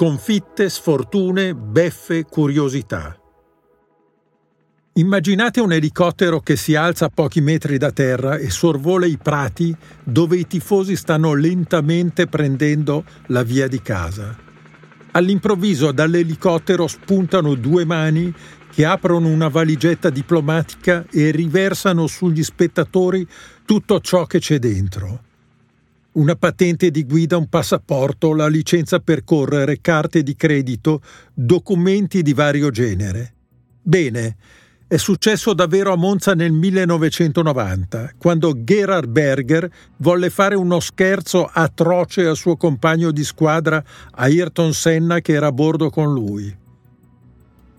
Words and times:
Sconfitte, 0.00 0.70
sfortune, 0.70 1.54
beffe, 1.54 2.24
curiosità. 2.24 3.14
Immaginate 4.94 5.60
un 5.60 5.74
elicottero 5.74 6.40
che 6.40 6.56
si 6.56 6.74
alza 6.74 7.04
a 7.04 7.10
pochi 7.10 7.42
metri 7.42 7.76
da 7.76 7.90
terra 7.90 8.36
e 8.36 8.48
sorvola 8.48 9.04
i 9.04 9.18
prati 9.18 9.76
dove 10.02 10.38
i 10.38 10.46
tifosi 10.46 10.96
stanno 10.96 11.34
lentamente 11.34 12.28
prendendo 12.28 13.04
la 13.26 13.42
via 13.42 13.68
di 13.68 13.82
casa. 13.82 14.34
All'improvviso 15.10 15.92
dall'elicottero 15.92 16.86
spuntano 16.86 17.54
due 17.54 17.84
mani 17.84 18.32
che 18.70 18.86
aprono 18.86 19.28
una 19.28 19.48
valigetta 19.48 20.08
diplomatica 20.08 21.04
e 21.10 21.30
riversano 21.30 22.06
sugli 22.06 22.42
spettatori 22.42 23.28
tutto 23.66 24.00
ciò 24.00 24.24
che 24.24 24.38
c'è 24.38 24.58
dentro. 24.58 25.28
Una 26.12 26.34
patente 26.34 26.90
di 26.90 27.04
guida, 27.04 27.36
un 27.36 27.48
passaporto, 27.48 28.34
la 28.34 28.48
licenza 28.48 28.98
per 28.98 29.22
correre, 29.22 29.80
carte 29.80 30.24
di 30.24 30.34
credito, 30.34 31.02
documenti 31.32 32.22
di 32.22 32.32
vario 32.32 32.70
genere. 32.70 33.34
Bene, 33.80 34.36
è 34.88 34.96
successo 34.96 35.54
davvero 35.54 35.92
a 35.92 35.96
Monza 35.96 36.34
nel 36.34 36.50
1990, 36.50 38.14
quando 38.18 38.64
Gerhard 38.64 39.08
Berger 39.08 39.70
volle 39.98 40.30
fare 40.30 40.56
uno 40.56 40.80
scherzo 40.80 41.48
atroce 41.50 42.26
al 42.26 42.36
suo 42.36 42.56
compagno 42.56 43.12
di 43.12 43.22
squadra 43.22 43.80
Ayrton 44.10 44.74
Senna 44.74 45.20
che 45.20 45.34
era 45.34 45.46
a 45.46 45.52
bordo 45.52 45.90
con 45.90 46.12
lui. 46.12 46.59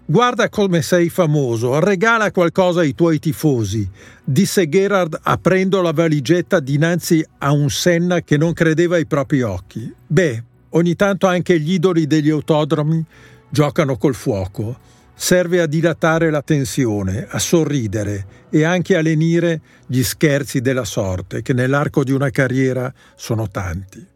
Guarda 0.05 0.49
come 0.49 0.81
sei 0.81 1.09
famoso, 1.09 1.79
regala 1.79 2.31
qualcosa 2.31 2.81
ai 2.81 2.93
tuoi 2.93 3.19
tifosi, 3.19 3.89
disse 4.23 4.67
Gerhard 4.67 5.17
aprendo 5.21 5.81
la 5.81 5.93
valigetta 5.93 6.59
dinanzi 6.59 7.25
a 7.37 7.51
un 7.51 7.69
Senna 7.69 8.21
che 8.21 8.35
non 8.35 8.51
credeva 8.51 8.95
ai 8.95 9.05
propri 9.05 9.41
occhi. 9.41 9.93
Beh, 10.05 10.43
ogni 10.69 10.95
tanto 10.95 11.27
anche 11.27 11.59
gli 11.59 11.73
idoli 11.73 12.07
degli 12.07 12.29
autodromi 12.29 13.05
giocano 13.49 13.95
col 13.97 14.15
fuoco 14.15 14.77
serve 15.13 15.61
a 15.61 15.67
dilatare 15.67 16.29
la 16.29 16.41
tensione, 16.41 17.27
a 17.29 17.39
sorridere 17.39 18.25
e 18.49 18.63
anche 18.63 18.97
a 18.97 19.01
lenire 19.01 19.61
gli 19.85 20.03
scherzi 20.03 20.61
della 20.61 20.83
sorte, 20.83 21.41
che 21.41 21.53
nell'arco 21.53 22.03
di 22.03 22.11
una 22.11 22.31
carriera 22.31 22.91
sono 23.15 23.47
tanti. 23.47 24.10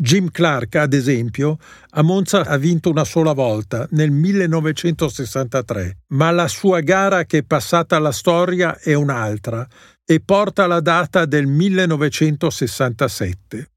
Jim 0.00 0.30
Clark, 0.30 0.76
ad 0.76 0.92
esempio, 0.92 1.58
a 1.90 2.02
Monza 2.02 2.44
ha 2.44 2.56
vinto 2.56 2.88
una 2.88 3.02
sola 3.02 3.32
volta, 3.32 3.84
nel 3.90 4.12
1963, 4.12 6.02
ma 6.10 6.30
la 6.30 6.46
sua 6.46 6.78
gara 6.78 7.24
che 7.24 7.38
è 7.38 7.42
passata 7.42 7.96
alla 7.96 8.12
storia 8.12 8.78
è 8.78 8.94
un'altra 8.94 9.66
e 10.04 10.20
porta 10.20 10.68
la 10.68 10.78
data 10.78 11.26
del 11.26 11.48
1967. 11.48 13.70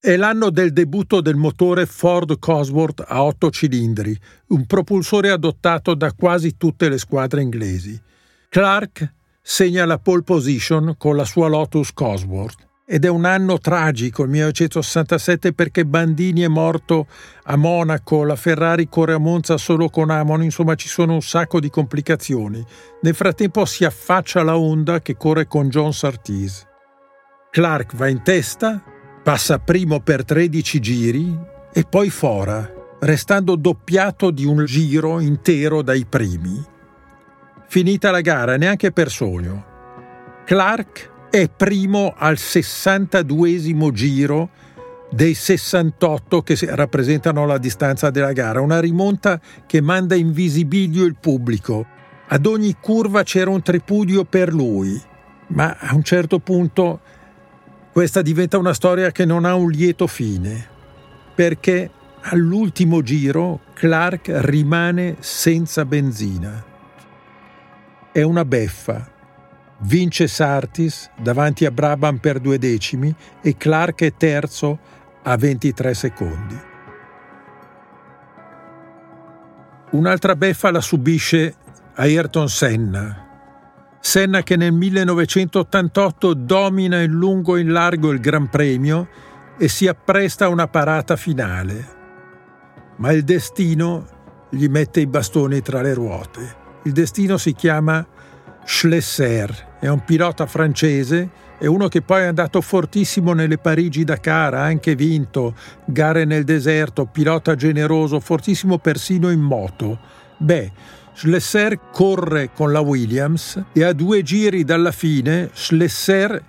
È 0.00 0.16
l'anno 0.16 0.48
del 0.48 0.72
debutto 0.72 1.20
del 1.20 1.36
motore 1.36 1.84
Ford 1.84 2.38
Cosworth 2.38 3.04
a 3.06 3.22
otto 3.22 3.50
cilindri, 3.50 4.18
un 4.46 4.64
propulsore 4.64 5.28
adottato 5.28 5.94
da 5.94 6.14
quasi 6.14 6.56
tutte 6.56 6.88
le 6.88 6.96
squadre 6.96 7.42
inglesi. 7.42 8.00
Clark 8.48 9.16
segna 9.42 9.84
la 9.84 9.98
pole 9.98 10.22
position 10.22 10.94
con 10.96 11.14
la 11.14 11.26
sua 11.26 11.48
Lotus 11.48 11.92
Cosworth. 11.92 12.67
Ed 12.90 13.04
è 13.04 13.08
un 13.08 13.26
anno 13.26 13.58
tragico, 13.58 14.22
il 14.22 14.30
1967, 14.30 15.52
perché 15.52 15.84
Bandini 15.84 16.40
è 16.40 16.48
morto 16.48 17.06
a 17.44 17.56
Monaco, 17.56 18.24
la 18.24 18.34
Ferrari 18.34 18.88
corre 18.88 19.12
a 19.12 19.18
Monza 19.18 19.58
solo 19.58 19.90
con 19.90 20.08
Amon, 20.08 20.42
insomma 20.42 20.74
ci 20.74 20.88
sono 20.88 21.12
un 21.12 21.20
sacco 21.20 21.60
di 21.60 21.68
complicazioni. 21.68 22.64
Nel 23.02 23.14
frattempo 23.14 23.66
si 23.66 23.84
affaccia 23.84 24.42
la 24.42 24.56
Honda 24.56 25.02
che 25.02 25.18
corre 25.18 25.46
con 25.46 25.68
John 25.68 25.92
Surtees. 25.92 26.66
Clark 27.50 27.94
va 27.94 28.08
in 28.08 28.22
testa, 28.22 28.82
Passa 29.28 29.58
primo 29.58 30.00
per 30.00 30.24
13 30.24 30.80
giri 30.80 31.38
e 31.70 31.84
poi 31.84 32.08
fora, 32.08 32.96
restando 33.00 33.56
doppiato 33.56 34.30
di 34.30 34.46
un 34.46 34.64
giro 34.64 35.20
intero 35.20 35.82
dai 35.82 36.06
primi. 36.06 36.64
Finita 37.66 38.10
la 38.10 38.22
gara, 38.22 38.56
neanche 38.56 38.90
per 38.90 39.10
sogno. 39.10 39.66
Clark 40.46 41.16
è 41.30 41.48
primo 41.48 42.14
al 42.16 42.38
62 42.38 43.92
giro 43.92 44.48
dei 45.10 45.34
68 45.34 46.42
che 46.42 46.56
rappresentano 46.74 47.46
la 47.46 47.58
distanza 47.58 48.10
della 48.10 48.32
gara, 48.32 48.60
una 48.60 48.80
rimonta 48.80 49.40
che 49.66 49.80
manda 49.80 50.14
in 50.14 50.32
visibilio 50.32 51.04
il 51.04 51.16
pubblico. 51.18 51.86
Ad 52.28 52.46
ogni 52.46 52.76
curva 52.80 53.22
c'era 53.22 53.50
un 53.50 53.62
tripudio 53.62 54.24
per 54.24 54.52
lui, 54.52 55.00
ma 55.48 55.76
a 55.78 55.94
un 55.94 56.02
certo 56.02 56.38
punto 56.38 57.00
questa 57.92 58.22
diventa 58.22 58.58
una 58.58 58.74
storia 58.74 59.10
che 59.10 59.24
non 59.24 59.44
ha 59.44 59.54
un 59.54 59.70
lieto 59.70 60.06
fine, 60.06 60.66
perché 61.34 61.90
all'ultimo 62.20 63.02
giro 63.02 63.60
Clark 63.74 64.30
rimane 64.44 65.16
senza 65.20 65.84
benzina. 65.84 66.64
È 68.12 68.22
una 68.22 68.44
beffa. 68.44 69.16
Vince 69.80 70.26
Sartis 70.26 71.10
davanti 71.16 71.64
a 71.64 71.70
Brabham 71.70 72.18
per 72.18 72.40
due 72.40 72.58
decimi 72.58 73.14
e 73.40 73.56
Clark 73.56 74.02
è 74.02 74.14
terzo 74.14 74.78
a 75.22 75.36
23 75.36 75.94
secondi. 75.94 76.60
Un'altra 79.90 80.36
beffa 80.36 80.70
la 80.70 80.80
subisce 80.80 81.54
Ayrton 81.94 82.48
Senna, 82.48 83.28
Senna 84.00 84.42
che 84.42 84.56
nel 84.56 84.72
1988 84.72 86.34
domina 86.34 87.00
in 87.02 87.10
lungo 87.10 87.56
e 87.56 87.60
in 87.60 87.72
largo 87.72 88.10
il 88.12 88.20
Gran 88.20 88.48
Premio 88.48 89.08
e 89.58 89.68
si 89.68 89.86
appresta 89.86 90.46
a 90.46 90.48
una 90.48 90.68
parata 90.68 91.16
finale. 91.16 91.96
Ma 92.96 93.12
il 93.12 93.22
destino 93.24 94.46
gli 94.50 94.66
mette 94.68 95.00
i 95.00 95.06
bastoni 95.06 95.60
tra 95.60 95.82
le 95.82 95.94
ruote. 95.94 96.56
Il 96.84 96.92
destino 96.92 97.36
si 97.36 97.52
chiama 97.52 98.06
Schlesser, 98.64 99.67
è 99.78 99.88
un 99.88 100.04
pilota 100.04 100.46
francese 100.46 101.46
è 101.58 101.66
uno 101.66 101.88
che 101.88 102.02
poi 102.02 102.22
è 102.22 102.26
andato 102.26 102.60
fortissimo 102.60 103.32
nelle 103.32 103.58
Parigi-Dakar, 103.58 104.54
ha 104.54 104.62
anche 104.62 104.94
vinto 104.94 105.56
gare 105.84 106.24
nel 106.24 106.44
deserto, 106.44 107.06
pilota 107.06 107.56
generoso, 107.56 108.20
fortissimo 108.20 108.78
persino 108.78 109.28
in 109.30 109.40
moto. 109.40 109.98
Beh, 110.36 110.70
Schlesser 111.14 111.80
corre 111.90 112.50
con 112.54 112.70
la 112.70 112.78
Williams 112.78 113.60
e 113.72 113.82
a 113.82 113.92
due 113.92 114.22
giri 114.22 114.62
dalla 114.62 114.92
fine 114.92 115.50
Schlesser 115.52 116.40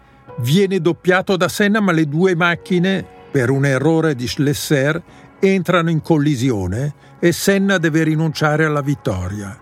viene 0.41 0.79
doppiato 0.79 1.35
da 1.37 1.47
Senna 1.47 1.79
ma 1.79 1.91
le 1.91 2.07
due 2.07 2.35
macchine, 2.35 3.03
per 3.31 3.49
un 3.49 3.65
errore 3.65 4.13
di 4.13 4.27
Schlesser, 4.27 5.01
entrano 5.39 5.89
in 5.89 6.03
collisione 6.03 6.93
e 7.17 7.31
Senna 7.31 7.79
deve 7.79 8.03
rinunciare 8.03 8.63
alla 8.63 8.81
vittoria. 8.81 9.57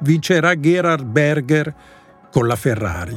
Vincerà 0.00 0.54
Gerhard 0.60 1.06
Berger 1.06 1.74
con 2.34 2.48
la 2.48 2.56
Ferrari. 2.56 3.16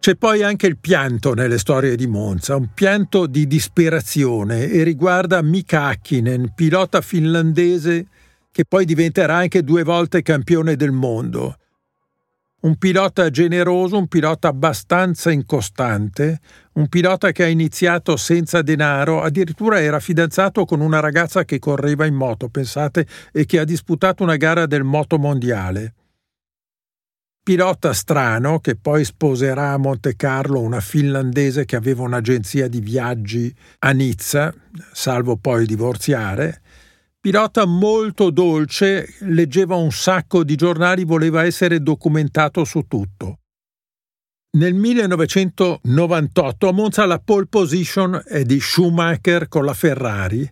C'è 0.00 0.16
poi 0.16 0.42
anche 0.42 0.66
il 0.66 0.76
pianto 0.76 1.34
nelle 1.34 1.56
storie 1.56 1.94
di 1.94 2.08
Monza, 2.08 2.56
un 2.56 2.70
pianto 2.74 3.26
di 3.26 3.46
disperazione 3.46 4.64
e 4.64 4.82
riguarda 4.82 5.40
Mika 5.40 5.84
Hakkinen, 5.84 6.52
pilota 6.56 7.00
finlandese 7.00 8.06
che 8.50 8.64
poi 8.64 8.84
diventerà 8.84 9.36
anche 9.36 9.62
due 9.62 9.84
volte 9.84 10.22
campione 10.22 10.74
del 10.74 10.90
mondo. 10.90 11.58
Un 12.62 12.76
pilota 12.76 13.28
generoso, 13.28 13.98
un 13.98 14.06
pilota 14.06 14.48
abbastanza 14.48 15.32
incostante, 15.32 16.40
un 16.74 16.88
pilota 16.88 17.32
che 17.32 17.42
ha 17.42 17.48
iniziato 17.48 18.16
senza 18.16 18.62
denaro, 18.62 19.20
addirittura 19.20 19.80
era 19.80 19.98
fidanzato 19.98 20.64
con 20.64 20.80
una 20.80 21.00
ragazza 21.00 21.44
che 21.44 21.58
correva 21.58 22.06
in 22.06 22.14
moto, 22.14 22.48
pensate, 22.48 23.06
e 23.32 23.46
che 23.46 23.58
ha 23.58 23.64
disputato 23.64 24.22
una 24.22 24.36
gara 24.36 24.66
del 24.66 24.84
moto 24.84 25.18
mondiale 25.18 25.94
pilota 27.44 27.92
strano 27.92 28.60
che 28.60 28.76
poi 28.76 29.04
sposerà 29.04 29.72
a 29.72 29.76
Monte 29.76 30.14
Carlo 30.14 30.60
una 30.60 30.80
finlandese 30.80 31.64
che 31.64 31.74
aveva 31.74 32.04
un'agenzia 32.04 32.68
di 32.68 32.80
viaggi 32.80 33.52
a 33.80 33.90
Nizza, 33.90 34.54
salvo 34.92 35.36
poi 35.36 35.66
divorziare. 35.66 36.61
Pilota 37.22 37.64
molto 37.66 38.30
dolce, 38.32 39.14
leggeva 39.20 39.76
un 39.76 39.92
sacco 39.92 40.42
di 40.42 40.56
giornali, 40.56 41.04
voleva 41.04 41.44
essere 41.44 41.80
documentato 41.80 42.64
su 42.64 42.86
tutto. 42.88 43.38
Nel 44.56 44.74
1998 44.74 46.68
a 46.68 46.72
Monza 46.72 47.06
la 47.06 47.20
pole 47.20 47.46
position 47.46 48.20
è 48.26 48.42
di 48.42 48.58
Schumacher 48.58 49.46
con 49.46 49.64
la 49.64 49.72
Ferrari 49.72 50.50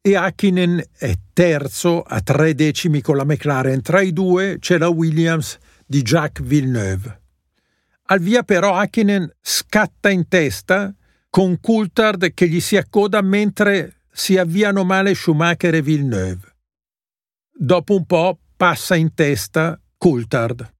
e 0.00 0.14
Hakkinen 0.14 0.80
è 0.96 1.14
terzo 1.32 2.02
a 2.02 2.20
tre 2.20 2.54
decimi 2.54 3.00
con 3.00 3.16
la 3.16 3.24
McLaren. 3.24 3.82
Tra 3.82 4.00
i 4.00 4.12
due 4.12 4.58
c'è 4.60 4.78
la 4.78 4.90
Williams 4.90 5.58
di 5.84 6.02
Jacques 6.02 6.46
Villeneuve. 6.46 7.22
Al 8.04 8.20
via 8.20 8.44
però 8.44 8.76
Hakkinen 8.76 9.28
scatta 9.40 10.10
in 10.10 10.28
testa 10.28 10.94
con 11.28 11.58
Coulthard 11.60 12.32
che 12.34 12.48
gli 12.48 12.60
si 12.60 12.76
accoda 12.76 13.20
mentre 13.20 14.02
si 14.16 14.38
avviano 14.38 14.84
male 14.84 15.12
Schumacher 15.12 15.74
e 15.74 15.82
Villeneuve. 15.82 16.54
Dopo 17.52 17.96
un 17.96 18.06
po' 18.06 18.38
passa 18.56 18.94
in 18.94 19.12
testa 19.12 19.78
Coulthard. 19.98 20.72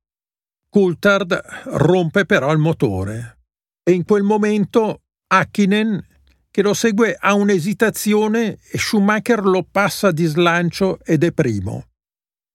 Coulthard 0.68 1.40
rompe 1.64 2.26
però 2.26 2.52
il 2.52 2.58
motore 2.58 3.38
e 3.82 3.90
in 3.90 4.04
quel 4.04 4.22
momento 4.22 5.02
Hakkinen 5.26 6.06
che 6.48 6.62
lo 6.62 6.74
segue 6.74 7.16
ha 7.18 7.34
un'esitazione 7.34 8.58
e 8.70 8.78
Schumacher 8.78 9.42
lo 9.44 9.66
passa 9.68 10.12
di 10.12 10.24
slancio 10.26 11.00
ed 11.04 11.24
è 11.24 11.32
primo. 11.32 11.86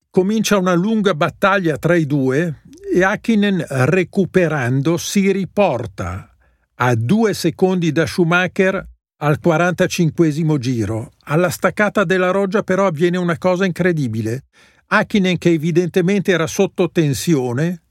Comincia 0.08 0.56
una 0.56 0.72
lunga 0.72 1.14
battaglia 1.14 1.76
tra 1.76 1.94
i 1.94 2.06
due 2.06 2.62
e 2.92 3.04
Hakkinen 3.04 3.66
recuperando 3.68 4.96
si 4.96 5.30
riporta 5.30 6.34
a 6.76 6.94
due 6.94 7.34
secondi 7.34 7.92
da 7.92 8.06
Schumacher 8.06 8.89
al 9.20 9.38
45 9.40 10.58
giro. 10.58 11.12
Alla 11.24 11.50
staccata 11.50 12.04
della 12.04 12.30
roggia 12.30 12.62
però 12.62 12.86
avviene 12.86 13.16
una 13.16 13.38
cosa 13.38 13.64
incredibile. 13.64 14.44
Hakkinen 14.86 15.38
che 15.38 15.50
evidentemente 15.50 16.32
era 16.32 16.46
sotto 16.46 16.90
tensione 16.90 17.82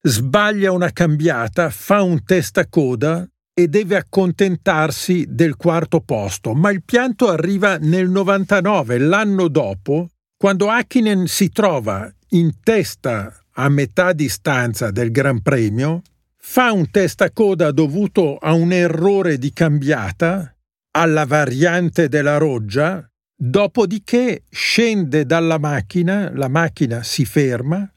sbaglia 0.00 0.72
una 0.72 0.90
cambiata, 0.90 1.70
fa 1.70 2.02
un 2.02 2.22
testacoda 2.24 3.28
e 3.52 3.68
deve 3.68 3.96
accontentarsi 3.96 5.26
del 5.28 5.56
quarto 5.56 6.00
posto, 6.00 6.54
ma 6.54 6.70
il 6.70 6.82
pianto 6.84 7.28
arriva 7.28 7.76
nel 7.78 8.08
99, 8.08 8.98
l'anno 8.98 9.48
dopo, 9.48 10.10
quando 10.36 10.70
Hakkinen 10.70 11.26
si 11.26 11.50
trova 11.50 12.10
in 12.30 12.60
testa 12.62 13.34
a 13.54 13.68
metà 13.68 14.12
distanza 14.12 14.92
del 14.92 15.10
Gran 15.10 15.42
Premio, 15.42 16.02
fa 16.40 16.72
un 16.72 16.90
testacoda 16.90 17.70
dovuto 17.72 18.36
a 18.36 18.52
un 18.52 18.72
errore 18.72 19.38
di 19.38 19.52
cambiata, 19.52 20.54
alla 20.92 21.26
variante 21.26 22.08
della 22.08 22.38
roggia, 22.38 23.06
dopodiché 23.36 24.44
scende 24.48 25.26
dalla 25.26 25.58
macchina, 25.58 26.32
la 26.34 26.48
macchina 26.48 27.02
si 27.02 27.24
ferma, 27.24 27.90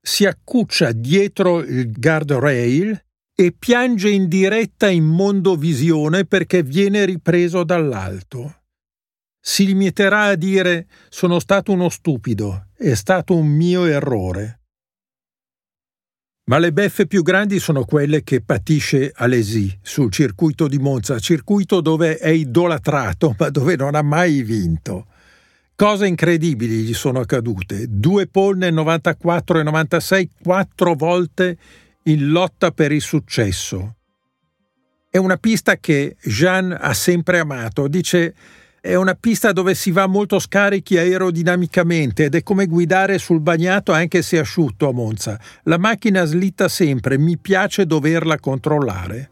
si 0.00 0.24
accuccia 0.24 0.92
dietro 0.92 1.60
il 1.60 1.90
guardrail 1.90 3.04
e 3.34 3.52
piange 3.52 4.08
in 4.08 4.28
diretta 4.28 4.88
in 4.88 5.04
mondovisione 5.04 6.24
perché 6.24 6.62
viene 6.62 7.04
ripreso 7.04 7.64
dall'alto. 7.64 8.62
Si 9.38 9.66
limiterà 9.66 10.24
a 10.24 10.34
dire 10.34 10.86
sono 11.08 11.38
stato 11.38 11.72
uno 11.72 11.88
stupido, 11.88 12.68
è 12.76 12.94
stato 12.94 13.36
un 13.36 13.46
mio 13.46 13.84
errore. 13.84 14.60
Ma 16.48 16.58
le 16.58 16.72
beffe 16.72 17.08
più 17.08 17.22
grandi 17.22 17.58
sono 17.58 17.84
quelle 17.84 18.22
che 18.22 18.40
patisce 18.40 19.10
Alesi 19.12 19.76
sul 19.82 20.12
circuito 20.12 20.68
di 20.68 20.78
Monza, 20.78 21.18
circuito 21.18 21.80
dove 21.80 22.18
è 22.18 22.28
idolatrato 22.28 23.34
ma 23.36 23.50
dove 23.50 23.74
non 23.74 23.96
ha 23.96 24.02
mai 24.02 24.44
vinto. 24.44 25.06
Cose 25.74 26.06
incredibili 26.06 26.84
gli 26.84 26.94
sono 26.94 27.18
accadute. 27.18 27.86
Due 27.88 28.28
pole 28.28 28.58
nel 28.58 28.74
94 28.74 29.58
e 29.58 29.62
96, 29.64 30.30
quattro 30.40 30.94
volte 30.94 31.58
in 32.04 32.30
lotta 32.30 32.70
per 32.70 32.92
il 32.92 33.02
successo. 33.02 33.96
È 35.10 35.16
una 35.16 35.38
pista 35.38 35.78
che 35.78 36.14
Jean 36.22 36.76
ha 36.80 36.94
sempre 36.94 37.40
amato. 37.40 37.88
Dice 37.88 38.34
è 38.86 38.94
una 38.94 39.14
pista 39.14 39.50
dove 39.50 39.74
si 39.74 39.90
va 39.90 40.06
molto 40.06 40.38
scarichi 40.38 40.96
aerodinamicamente 40.96 42.26
ed 42.26 42.36
è 42.36 42.44
come 42.44 42.66
guidare 42.66 43.18
sul 43.18 43.40
bagnato 43.40 43.92
anche 43.92 44.22
se 44.22 44.38
asciutto 44.38 44.88
a 44.88 44.92
Monza. 44.92 45.40
La 45.64 45.76
macchina 45.76 46.24
slitta 46.24 46.68
sempre, 46.68 47.18
mi 47.18 47.36
piace 47.36 47.84
doverla 47.84 48.38
controllare. 48.38 49.30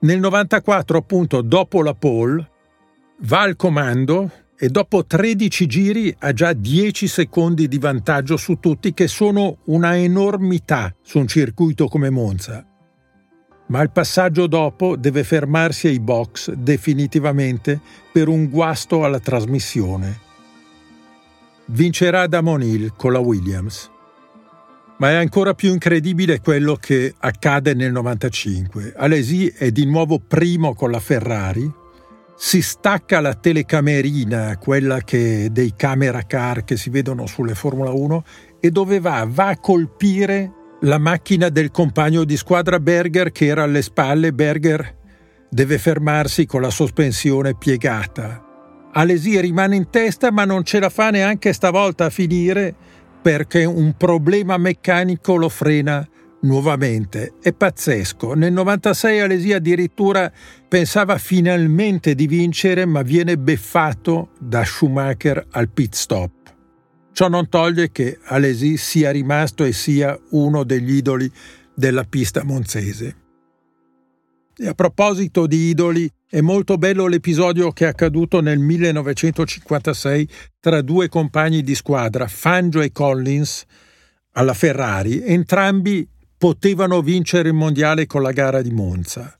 Nel 0.00 0.18
94, 0.18 0.96
appunto, 0.96 1.42
dopo 1.42 1.82
la 1.82 1.92
pole, 1.92 2.50
va 3.20 3.42
al 3.42 3.56
comando, 3.56 4.30
e 4.58 4.70
dopo 4.70 5.04
13 5.04 5.66
giri 5.66 6.16
ha 6.20 6.32
già 6.32 6.54
10 6.54 7.06
secondi 7.06 7.68
di 7.68 7.78
vantaggio 7.78 8.38
su 8.38 8.54
tutti 8.54 8.94
che 8.94 9.08
sono 9.08 9.58
una 9.64 9.98
enormità 9.98 10.94
su 11.02 11.18
un 11.18 11.26
circuito 11.26 11.86
come 11.88 12.08
Monza. 12.08 12.66
Ma 13.66 13.82
il 13.82 13.90
passaggio 13.90 14.46
dopo 14.46 14.96
deve 14.96 15.24
fermarsi 15.24 15.88
ai 15.88 15.98
box 15.98 16.52
definitivamente 16.52 17.80
per 18.12 18.28
un 18.28 18.48
guasto 18.48 19.04
alla 19.04 19.18
trasmissione. 19.18 20.20
Vincerà 21.66 22.28
da 22.28 22.42
Monil 22.42 22.92
con 22.96 23.12
la 23.12 23.18
Williams. 23.18 23.90
Ma 24.98 25.10
è 25.10 25.14
ancora 25.14 25.52
più 25.52 25.72
incredibile 25.72 26.40
quello 26.40 26.76
che 26.76 27.12
accade 27.18 27.74
nel 27.74 27.92
95. 27.92 28.94
Alesi 28.96 29.48
è 29.48 29.70
di 29.70 29.84
nuovo 29.84 30.20
primo 30.20 30.74
con 30.74 30.90
la 30.90 31.00
Ferrari, 31.00 31.70
si 32.38 32.62
stacca 32.62 33.20
la 33.20 33.34
telecamerina, 33.34 34.56
quella 34.58 35.00
che, 35.00 35.48
dei 35.50 35.74
camera 35.74 36.22
car 36.22 36.64
che 36.64 36.76
si 36.76 36.88
vedono 36.88 37.26
sulle 37.26 37.54
Formula 37.54 37.90
1, 37.90 38.24
e 38.60 38.70
dove 38.70 39.00
va? 39.00 39.26
Va 39.28 39.48
a 39.48 39.58
colpire 39.58 40.52
la 40.86 40.98
macchina 40.98 41.48
del 41.48 41.72
compagno 41.72 42.22
di 42.22 42.36
squadra 42.36 42.78
Berger 42.78 43.32
che 43.32 43.46
era 43.46 43.64
alle 43.64 43.82
spalle. 43.82 44.32
Berger 44.32 44.94
deve 45.50 45.78
fermarsi 45.78 46.46
con 46.46 46.60
la 46.60 46.70
sospensione 46.70 47.56
piegata. 47.56 48.42
Alesi 48.92 49.38
rimane 49.40 49.76
in 49.76 49.90
testa 49.90 50.30
ma 50.30 50.44
non 50.44 50.64
ce 50.64 50.78
la 50.78 50.88
fa 50.88 51.10
neanche 51.10 51.52
stavolta 51.52 52.04
a 52.06 52.10
finire 52.10 52.74
perché 53.20 53.64
un 53.64 53.94
problema 53.96 54.56
meccanico 54.58 55.34
lo 55.34 55.48
frena 55.48 56.06
nuovamente. 56.42 57.34
È 57.42 57.52
pazzesco. 57.52 58.34
Nel 58.34 58.52
96 58.52 59.20
Alesi 59.20 59.52
addirittura 59.52 60.30
pensava 60.68 61.18
finalmente 61.18 62.14
di 62.14 62.28
vincere, 62.28 62.86
ma 62.86 63.02
viene 63.02 63.36
beffato 63.36 64.28
da 64.38 64.64
Schumacher 64.64 65.46
al 65.50 65.68
pit 65.68 65.94
stop. 65.94 66.45
Ciò 67.16 67.28
non 67.28 67.48
toglie 67.48 67.90
che 67.92 68.18
Alesi 68.24 68.76
sia 68.76 69.10
rimasto 69.10 69.64
e 69.64 69.72
sia 69.72 70.20
uno 70.32 70.64
degli 70.64 70.96
idoli 70.96 71.32
della 71.72 72.04
pista 72.04 72.44
monzese. 72.44 73.16
E 74.54 74.68
a 74.68 74.74
proposito 74.74 75.46
di 75.46 75.70
idoli, 75.70 76.12
è 76.28 76.42
molto 76.42 76.76
bello 76.76 77.06
l'episodio 77.06 77.72
che 77.72 77.86
è 77.86 77.88
accaduto 77.88 78.42
nel 78.42 78.58
1956 78.58 80.28
tra 80.60 80.82
due 80.82 81.08
compagni 81.08 81.62
di 81.62 81.74
squadra, 81.74 82.28
Fangio 82.28 82.82
e 82.82 82.92
Collins, 82.92 83.64
alla 84.32 84.52
Ferrari, 84.52 85.22
entrambi 85.24 86.06
potevano 86.36 87.00
vincere 87.00 87.48
il 87.48 87.54
mondiale 87.54 88.04
con 88.04 88.20
la 88.20 88.32
gara 88.32 88.60
di 88.60 88.72
Monza. 88.72 89.34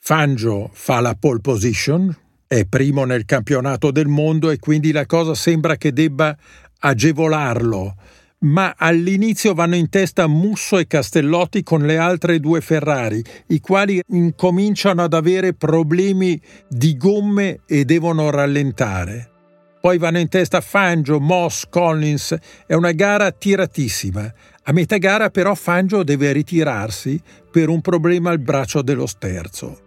Fangio 0.00 0.70
fa 0.72 0.98
la 0.98 1.14
pole 1.14 1.38
position, 1.38 2.16
è 2.48 2.64
primo 2.64 3.04
nel 3.04 3.26
campionato 3.26 3.90
del 3.90 4.08
mondo 4.08 4.48
e 4.48 4.58
quindi 4.58 4.90
la 4.90 5.04
cosa 5.04 5.34
sembra 5.34 5.76
che 5.76 5.92
debba 5.92 6.34
agevolarlo, 6.80 7.94
ma 8.40 8.74
all'inizio 8.76 9.52
vanno 9.52 9.74
in 9.74 9.90
testa 9.90 10.26
Musso 10.26 10.78
e 10.78 10.86
Castellotti 10.86 11.62
con 11.62 11.82
le 11.82 11.98
altre 11.98 12.40
due 12.40 12.62
Ferrari, 12.62 13.22
i 13.48 13.60
quali 13.60 14.00
incominciano 14.08 15.02
ad 15.02 15.12
avere 15.12 15.52
problemi 15.52 16.40
di 16.66 16.96
gomme 16.96 17.60
e 17.66 17.84
devono 17.84 18.30
rallentare. 18.30 19.32
Poi 19.80 19.98
vanno 19.98 20.18
in 20.18 20.28
testa 20.28 20.62
Fangio, 20.62 21.20
Moss, 21.20 21.64
Collins. 21.68 22.34
È 22.66 22.74
una 22.74 22.92
gara 22.92 23.30
tiratissima. 23.30 24.32
A 24.64 24.72
metà 24.72 24.96
gara 24.96 25.30
però 25.30 25.54
Fangio 25.54 26.02
deve 26.02 26.32
ritirarsi 26.32 27.20
per 27.50 27.68
un 27.68 27.80
problema 27.80 28.30
al 28.30 28.40
braccio 28.40 28.82
dello 28.82 29.06
sterzo. 29.06 29.80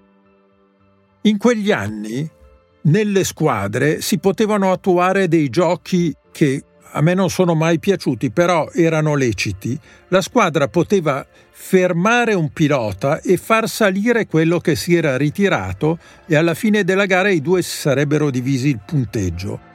In 1.23 1.37
quegli 1.37 1.71
anni, 1.71 2.29
nelle 2.83 3.23
squadre 3.23 4.01
si 4.01 4.17
potevano 4.17 4.71
attuare 4.71 5.27
dei 5.27 5.49
giochi 5.49 6.13
che 6.31 6.63
a 6.93 7.01
me 7.01 7.13
non 7.13 7.29
sono 7.29 7.55
mai 7.55 7.79
piaciuti, 7.79 8.31
però 8.31 8.69
erano 8.73 9.15
leciti. 9.15 9.79
La 10.09 10.21
squadra 10.21 10.67
poteva 10.67 11.25
fermare 11.51 12.33
un 12.33 12.51
pilota 12.51 13.21
e 13.21 13.37
far 13.37 13.69
salire 13.69 14.25
quello 14.25 14.59
che 14.59 14.75
si 14.75 14.95
era 14.95 15.15
ritirato 15.15 15.99
e 16.25 16.35
alla 16.35 16.53
fine 16.53 16.83
della 16.83 17.05
gara 17.05 17.29
i 17.29 17.41
due 17.41 17.61
si 17.61 17.77
sarebbero 17.77 18.29
divisi 18.29 18.69
il 18.69 18.79
punteggio. 18.85 19.69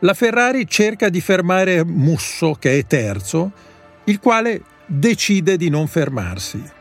La 0.00 0.14
Ferrari 0.14 0.66
cerca 0.66 1.10
di 1.10 1.20
fermare 1.20 1.84
Musso, 1.84 2.54
che 2.54 2.78
è 2.78 2.86
terzo, 2.86 3.52
il 4.04 4.18
quale 4.18 4.62
decide 4.86 5.56
di 5.56 5.68
non 5.68 5.86
fermarsi. 5.86 6.78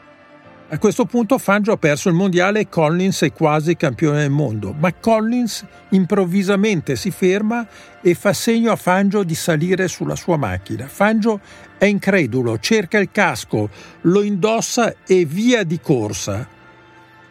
A 0.71 0.77
questo 0.77 1.05
punto 1.05 1.39
Fangio 1.39 1.71
ha 1.71 1.77
perso 1.77 2.09
il 2.09 2.15
mondiale 2.15 2.59
e 2.59 2.69
Collins 2.69 3.23
è 3.23 3.33
quasi 3.33 3.75
campione 3.75 4.19
del 4.19 4.29
mondo, 4.29 4.75
ma 4.77 4.93
Collins 4.93 5.65
improvvisamente 5.89 6.95
si 6.95 7.09
ferma 7.09 7.67
e 8.01 8.13
fa 8.13 8.33
segno 8.33 8.71
a 8.71 8.75
Fangio 8.75 9.23
di 9.23 9.33
salire 9.33 9.87
sulla 9.87 10.15
sua 10.15 10.37
macchina. 10.37 10.87
Fangio 10.87 11.39
è 11.75 11.85
incredulo, 11.85 12.59
cerca 12.59 12.99
il 12.99 13.09
casco, 13.11 13.67
lo 14.01 14.21
indossa 14.21 14.93
e 15.07 15.25
via 15.25 15.63
di 15.63 15.79
corsa. 15.79 16.47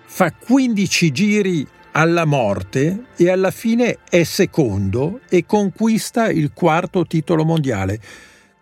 Fa 0.04 0.32
15 0.32 1.12
giri 1.12 1.68
alla 1.92 2.24
morte 2.24 3.04
e 3.14 3.30
alla 3.30 3.52
fine 3.52 3.98
è 4.10 4.24
secondo 4.24 5.20
e 5.28 5.46
conquista 5.46 6.28
il 6.28 6.50
quarto 6.52 7.06
titolo 7.06 7.44
mondiale. 7.44 8.00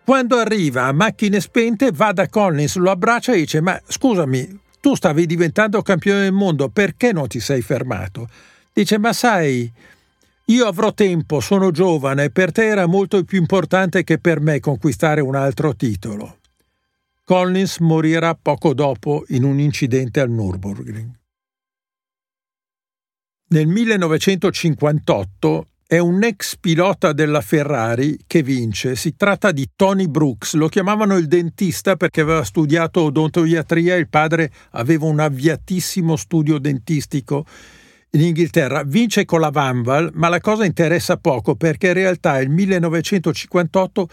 Quando 0.05 0.37
arriva 0.37 0.85
a 0.85 0.93
macchine 0.93 1.41
spente 1.41 1.91
va 1.93 2.13
da 2.13 2.29
Collins, 2.29 2.77
lo 2.77 2.91
abbraccia 2.91 3.33
e 3.33 3.39
dice 3.39 3.63
ma 3.63 3.81
scusami, 3.85 4.65
tu 4.87 4.95
stavi 4.95 5.27
diventando 5.27 5.83
campione 5.83 6.21
del 6.21 6.33
mondo, 6.33 6.69
perché 6.69 7.11
non 7.11 7.27
ti 7.27 7.41
sei 7.41 7.61
fermato? 7.61 8.29
Dice 8.73 8.99
ma 8.99 9.13
sai, 9.13 9.69
io 10.45 10.65
avrò 10.65 10.95
tempo, 10.95 11.41
sono 11.41 11.73
giovane, 11.73 12.31
per 12.31 12.53
te 12.53 12.69
era 12.69 12.87
molto 12.87 13.25
più 13.25 13.41
importante 13.41 14.05
che 14.05 14.21
per 14.21 14.39
me 14.39 14.61
conquistare 14.61 15.21
un 15.21 15.35
altro 15.35 15.75
titolo. 15.75 16.39
Collins 17.25 17.79
morirà 17.79 18.39
poco 18.41 18.75
dopo 18.75 19.25
in 19.31 19.43
un 19.43 19.59
incidente 19.59 20.21
al 20.21 20.31
Nürburgring. 20.31 21.11
Nel 23.49 23.67
1958 23.67 25.69
è 25.89 25.99
un 25.99 26.25
ex 26.25 26.57
pilota 26.59 27.13
della 27.13 27.41
Ferrari 27.41 28.19
che 28.27 28.43
vince. 28.43 28.97
Si 28.97 29.15
tratta 29.15 29.53
di 29.53 29.71
Tony 29.77 30.09
Brooks. 30.09 30.55
Lo 30.55 30.67
chiamavano 30.67 31.17
il 31.17 31.29
dentista 31.29 31.95
perché 31.95 32.23
aveva 32.23 32.43
studiato 32.43 33.03
odontoiatria 33.03 33.95
e 33.95 33.99
il 33.99 34.09
padre 34.09 34.51
aveva 34.73 35.07
un 35.07 35.21
avviatissimo 35.21 36.17
studio 36.17 36.59
dentistico 36.59 37.47
in 38.11 38.23
Inghilterra. 38.23 38.83
Vince 38.83 39.25
con 39.25 39.39
la 39.39 39.51
Vanval, 39.51 40.11
ma 40.15 40.29
la 40.29 40.41
cosa 40.41 40.65
interessa 40.65 41.19
poco 41.19 41.55
perché 41.55 41.89
in 41.89 41.95
realtà 41.95 42.41
il 42.41 42.51
1958 42.51 44.09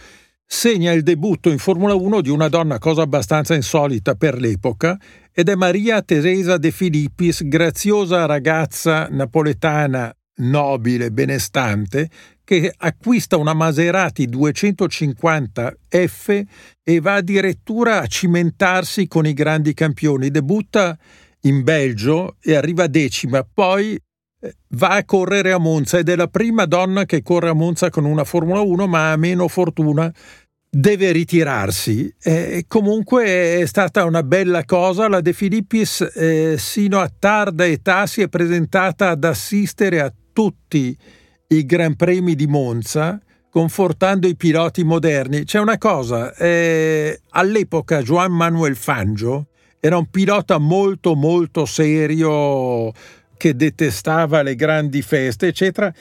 segna 0.45 0.91
il 0.91 1.01
debutto 1.01 1.49
in 1.49 1.57
Formula 1.57 1.95
1 1.95 2.21
di 2.21 2.29
una 2.29 2.49
donna, 2.49 2.77
cosa 2.77 3.01
abbastanza 3.01 3.55
insolita 3.55 4.13
per 4.13 4.39
l'epoca, 4.39 4.95
ed 5.31 5.49
è 5.49 5.55
Maria 5.55 6.03
Teresa 6.03 6.57
De 6.57 6.69
Filippis, 6.69 7.41
graziosa 7.47 8.27
ragazza 8.27 9.07
napoletana 9.09 10.15
nobile, 10.35 11.11
benestante, 11.11 12.09
che 12.43 12.73
acquista 12.75 13.37
una 13.37 13.53
Maserati 13.53 14.27
250 14.27 15.73
F 15.87 16.43
e 16.83 16.99
va 16.99 17.15
addirittura 17.15 18.01
a 18.01 18.07
cimentarsi 18.07 19.07
con 19.07 19.25
i 19.25 19.33
grandi 19.33 19.73
campioni. 19.73 20.29
Debutta 20.29 20.97
in 21.41 21.63
Belgio 21.63 22.37
e 22.41 22.55
arriva 22.55 22.87
decima, 22.87 23.45
poi 23.51 23.99
eh, 24.39 24.55
va 24.69 24.89
a 24.89 25.05
correre 25.05 25.51
a 25.51 25.57
Monza 25.57 25.97
ed 25.97 26.09
è 26.09 26.15
la 26.15 26.27
prima 26.27 26.65
donna 26.65 27.05
che 27.05 27.21
corre 27.21 27.49
a 27.49 27.53
Monza 27.53 27.89
con 27.89 28.05
una 28.05 28.23
Formula 28.23 28.61
1, 28.61 28.87
ma 28.87 29.11
ha 29.11 29.17
meno 29.17 29.47
fortuna 29.47 30.13
deve 30.75 31.11
ritirarsi. 31.11 32.11
Eh, 32.19 32.65
comunque 32.67 33.59
è 33.59 33.65
stata 33.67 34.05
una 34.05 34.23
bella 34.23 34.65
cosa. 34.65 35.07
La 35.07 35.21
De 35.21 35.31
Filippis, 35.31 36.01
eh, 36.15 36.55
sino 36.57 36.99
a 36.99 37.11
tarda 37.17 37.65
età, 37.65 38.07
si 38.07 38.21
è 38.21 38.27
presentata 38.27 39.09
ad 39.09 39.23
assistere 39.23 40.01
a 40.01 40.11
tutti 40.33 40.97
i 41.47 41.65
Gran 41.65 41.95
Premi 41.95 42.35
di 42.35 42.47
Monza, 42.47 43.19
confortando 43.49 44.27
i 44.27 44.35
piloti 44.35 44.83
moderni. 44.83 45.43
C'è 45.45 45.59
una 45.59 45.77
cosa, 45.77 46.33
eh, 46.35 47.21
all'epoca 47.29 48.01
Juan 48.01 48.31
Manuel 48.33 48.75
Fangio 48.75 49.47
era 49.79 49.97
un 49.97 50.09
pilota 50.09 50.57
molto 50.57 51.13
molto 51.13 51.65
serio 51.65 52.91
che 53.37 53.55
detestava 53.55 54.41
le 54.41 54.55
grandi 54.55 55.01
feste, 55.01 55.47
eccetera. 55.47 55.93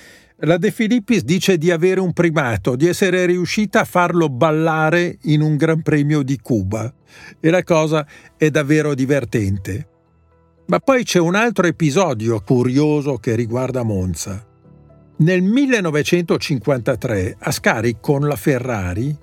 La 0.45 0.57
De 0.57 0.71
Filippis 0.71 1.25
dice 1.25 1.59
di 1.59 1.71
avere 1.71 2.01
un 2.01 2.13
primato, 2.13 2.77
di 2.77 2.87
essere 2.87 3.27
riuscita 3.27 3.81
a 3.81 3.85
farlo 3.85 4.29
ballare 4.29 5.19
in 5.23 5.41
un 5.41 5.57
Gran 5.57 5.83
Premio 5.83 6.23
di 6.23 6.39
Cuba. 6.41 6.93
E 7.41 7.51
la 7.51 7.65
cosa 7.65 8.07
è 8.37 8.51
davvero 8.51 8.95
divertente. 8.95 9.92
Ma 10.73 10.79
poi 10.79 11.05
c'è 11.05 11.19
un 11.19 11.35
altro 11.35 11.67
episodio 11.67 12.41
curioso 12.41 13.19
che 13.19 13.35
riguarda 13.35 13.83
Monza. 13.83 14.43
Nel 15.17 15.43
1953 15.43 17.37
Ascari 17.41 17.99
con 18.01 18.27
la 18.27 18.37
Ferrari 18.37 19.15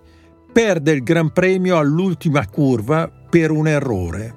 perde 0.54 0.92
il 0.92 1.02
Gran 1.02 1.32
Premio 1.32 1.80
all'ultima 1.80 2.48
curva 2.48 3.10
per 3.10 3.50
un 3.50 3.68
errore. 3.68 4.36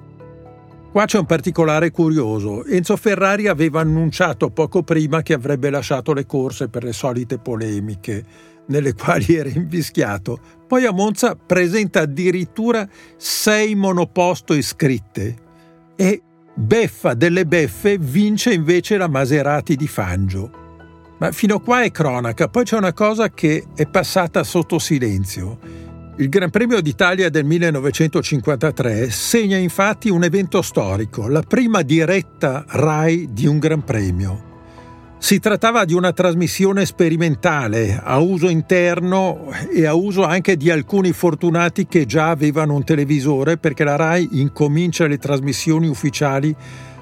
Qua 0.91 1.05
c'è 1.05 1.19
un 1.19 1.27
particolare 1.27 1.91
curioso. 1.91 2.65
Enzo 2.65 2.97
Ferrari 2.97 3.45
aveva 3.45 3.81
annunciato 3.81 4.49
poco 4.49 4.81
prima 4.81 5.21
che 5.21 5.33
avrebbe 5.33 5.69
lasciato 5.69 6.13
le 6.13 6.25
corse 6.25 6.67
per 6.67 6.83
le 6.83 6.93
solite 6.93 7.37
polemiche 7.37 8.25
nelle 8.65 8.95
quali 8.97 9.35
era 9.35 9.49
invischiato. 9.49 10.39
Poi 10.67 10.83
a 10.87 10.91
Monza 10.91 11.35
presenta 11.35 11.99
addirittura 11.99 12.89
sei 13.17 13.75
monoposto 13.75 14.55
iscritte 14.55 15.35
e 15.95 16.23
beffa 16.55 17.13
delle 17.13 17.45
beffe 17.45 17.97
vince 17.97 18.53
invece 18.53 18.97
la 18.97 19.07
Maserati 19.07 19.75
di 19.75 19.87
Fangio. 19.87 20.61
Ma 21.19 21.31
fino 21.31 21.55
a 21.55 21.61
qua 21.61 21.83
è 21.83 21.91
cronaca, 21.91 22.47
poi 22.47 22.63
c'è 22.63 22.77
una 22.77 22.93
cosa 22.93 23.29
che 23.29 23.65
è 23.75 23.87
passata 23.87 24.43
sotto 24.43 24.77
silenzio. 24.79 25.57
Il 26.17 26.29
Gran 26.29 26.49
Premio 26.49 26.79
d'Italia 26.81 27.29
del 27.29 27.45
1953 27.45 29.09
segna 29.09 29.57
infatti 29.57 30.09
un 30.09 30.23
evento 30.23 30.61
storico, 30.61 31.27
la 31.27 31.41
prima 31.41 31.81
diretta 31.81 32.65
RAI 32.67 33.29
di 33.31 33.47
un 33.47 33.57
Gran 33.57 33.83
Premio. 33.83 34.52
Si 35.23 35.39
trattava 35.39 35.85
di 35.85 35.93
una 35.93 36.11
trasmissione 36.11 36.85
sperimentale, 36.85 37.97
a 37.97 38.17
uso 38.17 38.49
interno 38.49 39.53
e 39.73 39.85
a 39.85 39.93
uso 39.93 40.25
anche 40.25 40.57
di 40.57 40.69
alcuni 40.69 41.13
fortunati 41.13 41.87
che 41.87 42.05
già 42.05 42.29
avevano 42.29 42.75
un 42.75 42.83
televisore 42.83 43.55
perché 43.55 43.85
la 43.85 43.95
RAI 43.95 44.27
incomincia 44.33 45.07
le 45.07 45.17
trasmissioni 45.17 45.87
ufficiali 45.87 46.53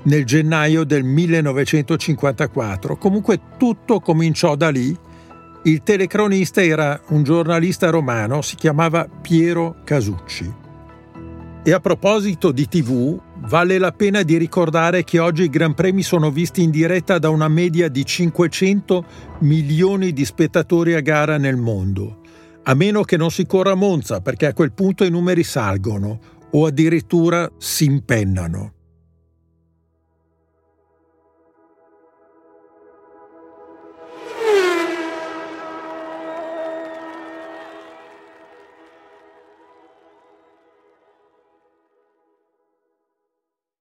nel 0.04 0.24
gennaio 0.24 0.84
del 0.84 1.04
1954. 1.04 2.96
Comunque 2.98 3.40
tutto 3.58 4.00
cominciò 4.00 4.56
da 4.56 4.70
lì 4.70 4.96
il 5.64 5.82
telecronista 5.82 6.62
era 6.62 7.02
un 7.08 7.24
giornalista 7.24 7.90
romano, 7.90 8.44
si 8.44 8.56
chiamava 8.56 9.08
Piero 9.20 9.78
Casucci. 9.84 10.54
E 11.64 11.74
a 11.74 11.80
proposito 11.80 12.52
di 12.52 12.68
TV, 12.68 13.20
vale 13.42 13.78
la 13.78 13.92
pena 13.92 14.24
di 14.24 14.38
ricordare 14.38 15.04
che 15.04 15.20
oggi 15.20 15.44
i 15.44 15.50
Gran 15.50 15.74
Premi 15.74 16.04
sono 16.04 16.32
visti 16.32 16.62
in 16.62 16.72
diretta 16.72 17.18
da 17.20 17.30
una 17.30 17.48
media 17.48 17.90
di 17.90 18.06
500 18.06 19.06
milioni 19.40 20.14
di 20.14 20.26
spettatori 20.26 20.94
a 20.94 21.02
gara 21.02 21.38
nel 21.38 21.58
mondo. 21.58 22.20
A 22.64 22.74
meno 22.76 23.04
che 23.04 23.18
non 23.18 23.32
si 23.32 23.46
corra 23.46 23.74
Monza, 23.74 24.22
perché 24.22 24.46
a 24.46 24.54
quel 24.54 24.74
punto 24.74 25.04
i 25.04 25.10
numeri 25.10 25.44
salgono 25.44 26.20
o 26.52 26.66
addirittura 26.66 27.50
si 27.58 27.86
impennano. 27.86 28.74